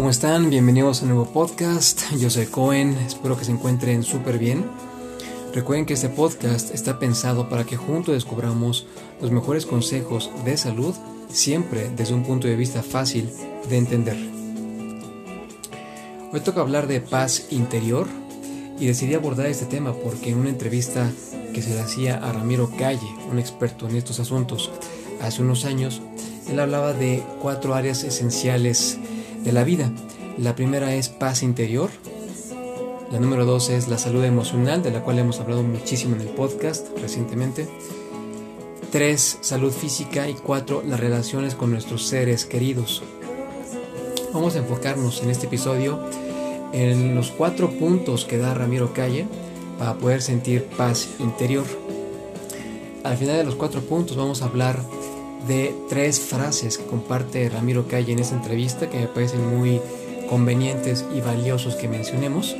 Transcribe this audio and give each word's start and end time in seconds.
están? 0.00 0.50
Bienvenidos 0.50 1.00
a 1.00 1.02
un 1.04 1.10
nuevo 1.10 1.32
podcast. 1.32 2.02
Yo 2.18 2.28
soy 2.28 2.46
Cohen, 2.46 2.96
espero 3.06 3.38
que 3.38 3.44
se 3.44 3.52
encuentren 3.52 4.02
súper 4.02 4.36
bien. 4.38 4.64
Recuerden 5.54 5.86
que 5.86 5.94
este 5.94 6.08
podcast 6.08 6.74
está 6.74 6.98
pensado 6.98 7.48
para 7.48 7.64
que 7.64 7.76
juntos 7.76 8.14
descubramos 8.14 8.86
los 9.20 9.30
mejores 9.30 9.64
consejos 9.64 10.30
de 10.44 10.56
salud, 10.56 10.94
siempre 11.28 11.88
desde 11.94 12.14
un 12.14 12.24
punto 12.24 12.48
de 12.48 12.56
vista 12.56 12.82
fácil 12.82 13.30
de 13.68 13.76
entender. 13.76 14.16
Hoy 16.32 16.40
toca 16.40 16.62
hablar 16.62 16.88
de 16.88 17.00
paz 17.00 17.46
interior 17.50 18.08
y 18.80 18.86
decidí 18.86 19.14
abordar 19.14 19.46
este 19.46 19.66
tema 19.66 19.94
porque 19.94 20.30
en 20.30 20.38
una 20.38 20.48
entrevista 20.48 21.08
que 21.54 21.62
se 21.62 21.74
le 21.74 21.80
hacía 21.80 22.16
a 22.16 22.32
Ramiro 22.32 22.70
Calle, 22.76 23.14
un 23.30 23.38
experto 23.38 23.88
en 23.88 23.96
estos 23.96 24.18
asuntos, 24.18 24.70
hace 25.20 25.42
unos 25.42 25.64
años, 25.64 26.02
él 26.50 26.58
hablaba 26.58 26.92
de 26.92 27.22
cuatro 27.40 27.74
áreas 27.74 28.02
esenciales 28.02 28.98
de 29.44 29.52
la 29.52 29.64
vida. 29.64 29.90
La 30.38 30.54
primera 30.54 30.94
es 30.94 31.08
paz 31.08 31.42
interior. 31.42 31.90
La 33.10 33.20
número 33.20 33.44
dos 33.44 33.68
es 33.68 33.88
la 33.88 33.98
salud 33.98 34.24
emocional, 34.24 34.82
de 34.82 34.90
la 34.90 35.02
cual 35.02 35.18
hemos 35.18 35.40
hablado 35.40 35.62
muchísimo 35.62 36.14
en 36.14 36.22
el 36.22 36.28
podcast 36.28 36.88
recientemente. 36.98 37.68
Tres, 38.90 39.38
salud 39.40 39.72
física. 39.72 40.28
Y 40.28 40.34
cuatro, 40.34 40.82
las 40.86 41.00
relaciones 41.00 41.54
con 41.54 41.70
nuestros 41.70 42.06
seres 42.06 42.46
queridos. 42.46 43.02
Vamos 44.32 44.56
a 44.56 44.60
enfocarnos 44.60 45.22
en 45.22 45.30
este 45.30 45.46
episodio 45.46 46.00
en 46.72 47.14
los 47.14 47.30
cuatro 47.30 47.70
puntos 47.70 48.24
que 48.24 48.38
da 48.38 48.54
Ramiro 48.54 48.94
Calle 48.94 49.26
para 49.78 49.94
poder 49.94 50.22
sentir 50.22 50.64
paz 50.64 51.08
interior. 51.18 51.66
Al 53.04 53.16
final 53.16 53.36
de 53.36 53.44
los 53.44 53.56
cuatro 53.56 53.82
puntos 53.82 54.16
vamos 54.16 54.42
a 54.42 54.46
hablar 54.46 54.78
de 55.46 55.74
tres 55.88 56.20
frases 56.20 56.78
que 56.78 56.84
comparte 56.84 57.48
Ramiro 57.48 57.86
Calle 57.88 58.12
en 58.12 58.18
esta 58.18 58.36
entrevista 58.36 58.88
que 58.88 58.98
me 58.98 59.06
parecen 59.06 59.46
muy 59.46 59.80
convenientes 60.28 61.04
y 61.14 61.20
valiosos 61.20 61.74
que 61.74 61.88
mencionemos. 61.88 62.56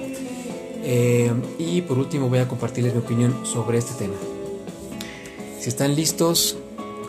Eh, 0.84 1.32
y 1.58 1.82
por 1.82 1.98
último 1.98 2.28
voy 2.28 2.40
a 2.40 2.48
compartirles 2.48 2.92
mi 2.92 3.00
opinión 3.00 3.46
sobre 3.46 3.78
este 3.78 3.94
tema. 3.94 4.14
Si 5.60 5.68
están 5.68 5.94
listos, 5.94 6.56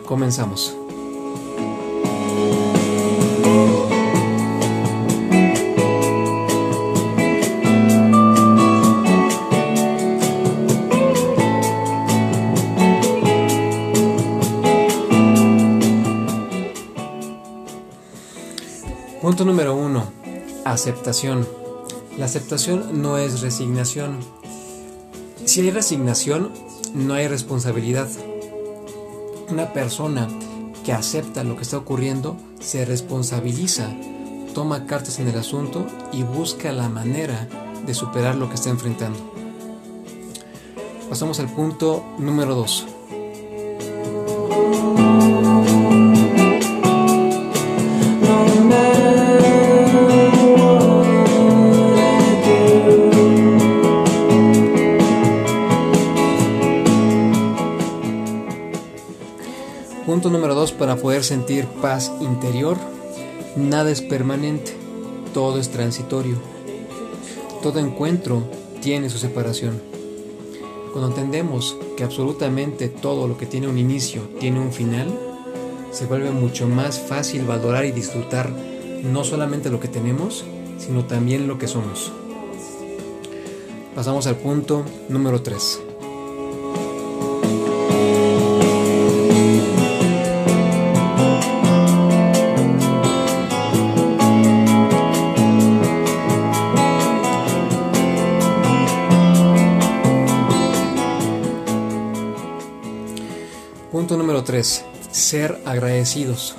comenzamos. 0.06 0.76
Punto 19.24 19.46
número 19.46 19.74
uno. 19.74 20.04
Aceptación. 20.66 21.48
La 22.18 22.26
aceptación 22.26 23.00
no 23.00 23.16
es 23.16 23.40
resignación. 23.40 24.18
Si 25.46 25.62
hay 25.62 25.70
resignación, 25.70 26.52
no 26.92 27.14
hay 27.14 27.26
responsabilidad. 27.26 28.06
Una 29.48 29.72
persona 29.72 30.28
que 30.84 30.92
acepta 30.92 31.42
lo 31.42 31.56
que 31.56 31.62
está 31.62 31.78
ocurriendo 31.78 32.36
se 32.60 32.84
responsabiliza, 32.84 33.94
toma 34.52 34.84
cartas 34.84 35.18
en 35.18 35.28
el 35.28 35.38
asunto 35.38 35.86
y 36.12 36.22
busca 36.22 36.70
la 36.72 36.90
manera 36.90 37.48
de 37.86 37.94
superar 37.94 38.34
lo 38.34 38.50
que 38.50 38.56
está 38.56 38.68
enfrentando. 38.68 39.18
Pasamos 41.08 41.40
al 41.40 41.48
punto 41.48 42.04
número 42.18 42.54
dos. 42.54 42.86
Punto 60.06 60.28
número 60.28 60.54
dos 60.54 60.72
para 60.72 60.96
poder 60.96 61.24
sentir 61.24 61.64
paz 61.80 62.12
interior. 62.20 62.76
Nada 63.56 63.90
es 63.90 64.02
permanente, 64.02 64.76
todo 65.32 65.58
es 65.58 65.70
transitorio. 65.70 66.36
Todo 67.62 67.78
encuentro 67.78 68.42
tiene 68.82 69.08
su 69.08 69.16
separación. 69.16 69.80
Cuando 70.92 71.08
entendemos 71.08 71.78
que 71.96 72.04
absolutamente 72.04 72.88
todo 72.88 73.26
lo 73.26 73.38
que 73.38 73.46
tiene 73.46 73.66
un 73.66 73.78
inicio 73.78 74.20
tiene 74.38 74.60
un 74.60 74.72
final, 74.72 75.08
se 75.90 76.04
vuelve 76.04 76.30
mucho 76.30 76.68
más 76.68 76.98
fácil 76.98 77.46
valorar 77.46 77.86
y 77.86 77.92
disfrutar 77.92 78.50
no 78.50 79.24
solamente 79.24 79.70
lo 79.70 79.80
que 79.80 79.88
tenemos, 79.88 80.44
sino 80.76 81.06
también 81.06 81.48
lo 81.48 81.58
que 81.58 81.66
somos. 81.66 82.12
Pasamos 83.94 84.26
al 84.26 84.36
punto 84.36 84.84
número 85.08 85.40
3. 85.40 85.83
Punto 103.94 104.16
número 104.16 104.42
3. 104.42 104.84
Ser 105.12 105.62
agradecidos. 105.64 106.56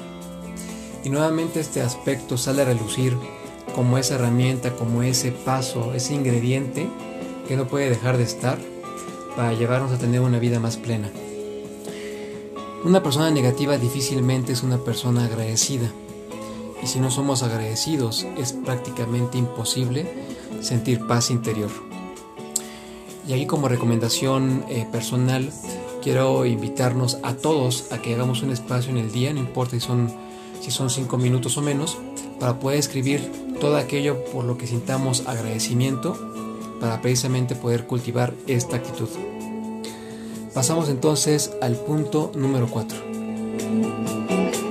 Y 1.03 1.09
nuevamente 1.09 1.59
este 1.59 1.81
aspecto 1.81 2.37
sale 2.37 2.61
a 2.61 2.65
relucir 2.65 3.17
como 3.75 3.97
esa 3.97 4.15
herramienta, 4.15 4.71
como 4.71 5.03
ese 5.03 5.33
paso, 5.33 5.93
ese 5.93 6.13
ingrediente 6.13 6.87
que 7.45 7.57
no 7.57 7.67
puede 7.67 7.89
dejar 7.89 8.15
de 8.15 8.23
estar 8.23 8.57
para 9.35 9.51
llevarnos 9.51 9.91
a 9.91 9.97
tener 9.97 10.21
una 10.21 10.39
vida 10.39 10.61
más 10.61 10.77
plena. 10.77 11.11
Una 12.85 13.03
persona 13.03 13.29
negativa 13.31 13.77
difícilmente 13.77 14.53
es 14.53 14.63
una 14.63 14.77
persona 14.77 15.25
agradecida. 15.25 15.91
Y 16.81 16.87
si 16.87 17.01
no 17.01 17.11
somos 17.11 17.43
agradecidos 17.43 18.25
es 18.37 18.53
prácticamente 18.53 19.37
imposible 19.37 20.09
sentir 20.61 21.05
paz 21.05 21.31
interior. 21.31 21.71
Y 23.27 23.33
aquí 23.33 23.45
como 23.45 23.67
recomendación 23.67 24.63
eh, 24.69 24.87
personal, 24.89 25.51
quiero 26.05 26.45
invitarnos 26.45 27.17
a 27.23 27.33
todos 27.33 27.91
a 27.91 27.97
que 27.97 28.13
hagamos 28.13 28.43
un 28.43 28.51
espacio 28.51 28.91
en 28.91 28.97
el 28.97 29.11
día, 29.11 29.33
no 29.33 29.39
importa 29.39 29.71
si 29.71 29.79
son, 29.79 30.13
si 30.61 30.69
son 30.69 30.91
cinco 30.91 31.17
minutos 31.17 31.57
o 31.57 31.63
menos, 31.63 31.97
para 32.39 32.59
poder 32.59 32.77
escribir 32.77 33.27
todo 33.59 33.75
aquello 33.75 34.23
por 34.25 34.45
lo 34.45 34.55
que 34.55 34.67
sintamos 34.67 35.25
agradecimiento, 35.25 36.15
para 36.79 37.01
precisamente 37.01 37.55
poder 37.55 37.87
cultivar 37.87 38.35
esta 38.45 38.75
actitud. 38.75 39.09
Pasamos 40.53 40.89
entonces 40.89 41.53
al 41.59 41.75
punto 41.75 42.31
número 42.35 42.67
4. 42.67 44.64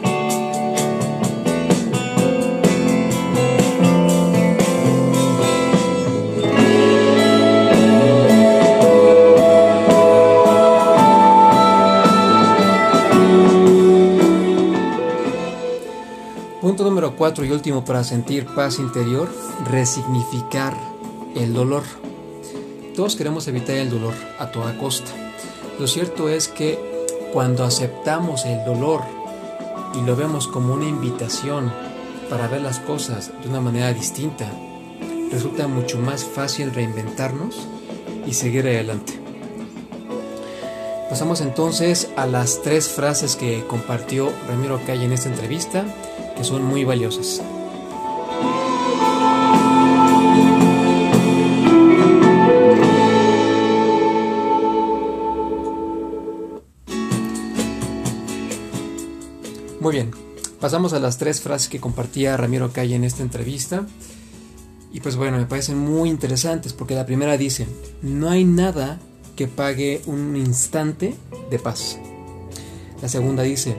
4 17.25 17.47
y 17.47 17.53
último 17.53 17.87
para 17.87 18.05
sentir 18.05 18.45
paz 18.45 18.79
interior, 18.79 19.31
resignificar 19.71 20.77
el 21.35 21.55
dolor. 21.55 21.83
Todos 22.95 23.17
queremos 23.17 23.49
evitar 23.49 23.77
el 23.77 23.89
dolor 23.89 24.13
a 24.39 24.51
toda 24.51 24.77
costa. 24.77 25.11
Lo 25.81 25.87
cierto 25.87 26.29
es 26.29 26.49
que 26.49 26.79
cuando 27.33 27.65
aceptamos 27.65 28.45
el 28.45 28.63
dolor 28.67 29.01
y 29.95 30.03
lo 30.03 30.17
vemos 30.17 30.47
como 30.49 30.75
una 30.75 30.87
invitación 30.87 31.73
para 32.29 32.47
ver 32.47 32.61
las 32.61 32.79
cosas 32.79 33.33
de 33.43 33.49
una 33.49 33.63
manera 33.63 33.95
distinta, 33.95 34.53
resulta 35.33 35.67
mucho 35.67 35.99
más 35.99 36.27
fácil 36.27 36.75
reinventarnos 36.75 37.57
y 38.27 38.35
seguir 38.35 38.67
adelante. 38.67 39.19
Pasamos 41.09 41.41
entonces 41.41 42.11
a 42.17 42.27
las 42.27 42.61
tres 42.61 42.87
frases 42.89 43.35
que 43.35 43.65
compartió 43.67 44.31
Ramiro 44.47 44.79
Calle 44.85 45.07
en 45.07 45.13
esta 45.13 45.31
entrevista 45.31 45.87
que 46.37 46.45
son 46.45 46.65
muy 46.65 46.85
valiosas. 46.85 47.43
Muy 59.85 59.93
bien, 59.93 60.13
pasamos 60.61 60.95
a 60.95 60.99
las 60.99 61.19
tres 61.19 61.43
frases 61.43 61.69
que 61.69 61.79
compartía 61.79 62.39
Ramiro 62.39 62.73
Calle 62.73 62.95
en 62.95 63.05
esta 63.05 63.23
entrevista. 63.23 63.87
Y 64.95 65.01
pues 65.01 65.17
bueno, 65.17 65.37
me 65.37 65.45
parecen 65.45 65.77
muy 65.77 66.09
interesantes 66.09 66.73
porque 66.73 66.95
la 66.95 67.05
primera 67.05 67.37
dice, 67.37 67.67
no 68.01 68.31
hay 68.31 68.45
nada 68.45 68.99
que 69.37 69.47
pague 69.47 70.01
un 70.07 70.37
instante 70.37 71.17
de 71.51 71.59
paz. 71.59 71.99
La 73.03 73.11
segunda 73.11 73.43
dice, 73.43 73.77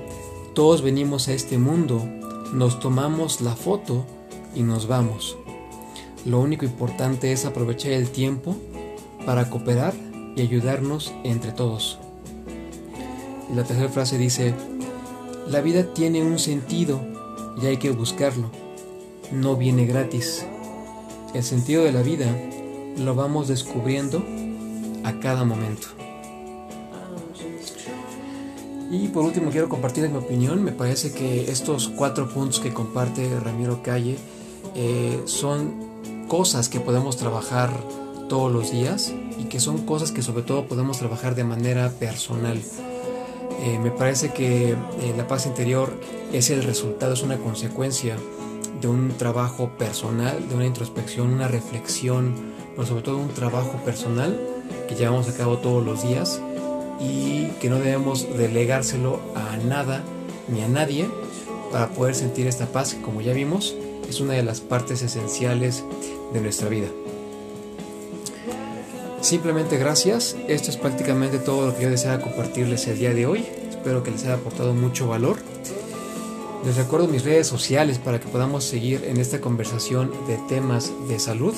todos 0.54 0.84
venimos 0.84 1.28
a 1.28 1.34
este 1.34 1.58
mundo 1.58 2.08
nos 2.53 2.80
tomamos 2.80 3.42
la 3.42 3.56
foto 3.56 4.06
y 4.56 4.62
nos 4.62 4.88
vamos. 4.88 5.38
Lo 6.25 6.39
único 6.39 6.65
importante 6.65 7.31
es 7.31 7.45
aprovechar 7.45 7.92
el 7.92 8.09
tiempo 8.09 8.56
para 9.25 9.50
cooperar 9.50 9.94
y 10.36 10.42
ayudarnos 10.42 11.13
entre 11.24 11.51
todos. 11.51 12.00
La 13.53 13.63
tercera 13.63 13.89
frase 13.89 14.18
dice, 14.18 14.53
la 15.47 15.62
vida 15.62 15.94
tiene 15.94 16.24
un 16.24 16.39
sentido 16.39 17.00
y 17.62 17.68
hay 17.68 17.77
que 17.77 17.92
buscarlo. 17.92 18.50
No 19.31 19.56
viene 19.56 19.86
gratis. 19.86 20.45
El 21.33 21.44
sentido 21.44 21.83
de 21.83 21.91
la 21.91 22.01
vida 22.01 22.25
lo 22.98 23.13
vamos 23.13 23.48
descubriendo 23.48 24.24
a 25.03 25.19
cada 25.19 25.44
momento. 25.44 26.05
Y 28.92 29.08
por 29.08 29.26
último 29.26 29.50
quiero 29.50 29.68
compartir 29.68 30.08
mi 30.10 30.18
opinión. 30.18 30.64
Me 30.64 30.72
parece 30.72 31.12
que 31.12 31.50
estos 31.50 31.90
cuatro 31.90 32.30
puntos 32.30 32.60
que 32.60 32.74
comparte 32.74 33.40
Ramiro 33.40 33.82
Calle 33.82 34.18
eh, 34.76 35.22
son 35.26 35.74
cosas 36.28 36.70
que 36.70 36.80
podemos 36.80 37.18
trabajar 37.18 37.72
todos 38.30 38.52
los 38.52 38.72
días 38.72 39.14
y 39.40 39.46
que 39.46 39.60
son 39.60 39.86
cosas 39.86 40.12
que 40.12 40.22
sobre 40.22 40.44
todo 40.44 40.68
podemos 40.68 41.00
trabajar 41.00 41.36
de 41.36 41.44
manera 41.44 41.90
personal. 41.90 42.62
Eh, 43.62 43.80
me 43.80 43.92
parece 43.92 44.34
que 44.34 44.72
eh, 44.72 44.76
la 45.18 45.28
paz 45.28 45.46
interior 45.46 45.92
es 46.34 46.50
el 46.50 46.64
resultado, 46.64 47.14
es 47.14 47.24
una 47.24 47.38
consecuencia 47.38 48.18
de 48.82 48.88
un 48.88 49.10
trabajo 49.18 49.70
personal, 49.78 50.48
de 50.48 50.56
una 50.56 50.66
introspección, 50.66 51.34
una 51.34 51.48
reflexión, 51.48 52.36
pero 52.76 52.86
sobre 52.86 53.04
todo 53.04 53.18
un 53.18 53.30
trabajo 53.30 53.78
personal 53.86 54.40
que 54.88 54.96
llevamos 54.96 55.28
a 55.30 55.36
cabo 55.36 55.58
todos 55.58 55.84
los 55.84 56.04
días 56.04 56.42
y 57.00 57.47
que 57.59 57.69
no 57.69 57.80
debemos 57.80 58.27
delegárselo 58.38 59.19
a 59.36 59.57
nada 59.57 60.03
ni 60.47 60.62
a 60.62 60.68
nadie 60.68 61.07
para 61.71 61.89
poder 61.89 62.15
sentir 62.15 62.47
esta 62.47 62.68
paz 62.68 62.94
que 62.94 63.01
como 63.01 63.21
ya 63.21 63.33
vimos 63.33 63.75
es 64.09 64.19
una 64.21 64.33
de 64.33 64.44
las 64.44 64.62
partes 64.62 65.01
esenciales 65.01 65.83
de 66.33 66.42
nuestra 66.42 66.69
vida. 66.69 66.88
Simplemente 69.21 69.77
gracias, 69.77 70.36
esto 70.47 70.69
es 70.69 70.77
prácticamente 70.77 71.39
todo 71.39 71.68
lo 71.68 71.75
que 71.75 71.83
yo 71.83 71.89
deseaba 71.89 72.21
compartirles 72.21 72.86
el 72.88 73.00
día 73.00 73.13
de 73.13 73.25
hoy, 73.25 73.45
espero 73.68 74.03
que 74.03 74.12
les 74.12 74.24
haya 74.24 74.36
aportado 74.36 74.74
mucho 74.74 75.07
valor. 75.07 75.38
Les 76.63 76.75
recuerdo 76.75 77.07
mis 77.07 77.24
redes 77.24 77.48
sociales 77.48 78.00
para 78.00 78.19
que 78.19 78.27
podamos 78.27 78.63
seguir 78.63 79.03
en 79.06 79.18
esta 79.18 79.41
conversación 79.41 80.12
de 80.27 80.38
temas 80.48 80.91
de 81.07 81.19
salud. 81.19 81.53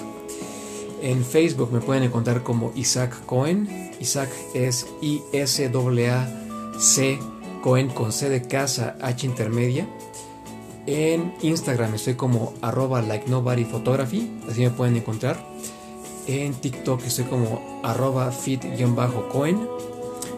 En 1.07 1.23
Facebook 1.23 1.71
me 1.71 1.79
pueden 1.79 2.03
encontrar 2.03 2.43
como 2.43 2.73
Isaac 2.75 3.25
Cohen. 3.25 3.93
Isaac 4.01 4.29
es 4.53 4.85
I-S-A-C 5.01 5.69
Cohen 7.63 7.87
con 7.87 8.11
C 8.11 8.27
de 8.27 8.41
casa 8.41 8.97
H 9.01 9.25
intermedia. 9.25 9.87
En 10.85 11.33
Instagram 11.41 11.93
estoy 11.93 12.15
como 12.15 12.53
arroba 12.61 13.01
like 13.01 13.29
nobody 13.29 13.63
photography, 13.63 14.37
así 14.49 14.63
me 14.63 14.69
pueden 14.69 14.97
encontrar. 14.97 15.37
En 16.27 16.53
TikTok 16.53 17.01
estoy 17.05 17.23
como 17.23 17.79
arroba 17.85 18.29
fit-cohen. 18.33 19.65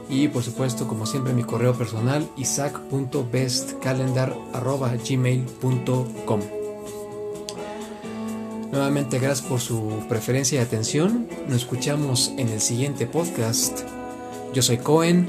Y 0.08 0.28
por 0.28 0.44
supuesto, 0.44 0.88
como 0.88 1.08
siempre, 1.08 1.34
mi 1.34 1.42
correo 1.42 1.74
personal 1.74 2.30
isaac.bestcalendar 2.38 4.38
arroba 4.54 4.94
gmail.com. 4.98 6.59
Nuevamente 8.72 9.18
gracias 9.20 9.48
por 9.48 9.60
su 9.60 10.04
preferencia 10.08 10.60
y 10.60 10.64
atención. 10.64 11.28
Nos 11.48 11.58
escuchamos 11.58 12.34
en 12.38 12.50
el 12.50 12.62
siguiente 12.62 13.08
podcast. 13.08 13.82
Yo 14.54 14.62
soy 14.62 14.78
Cohen. 14.78 15.28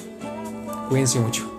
Cuídense 0.89 1.21
mucho. 1.21 1.51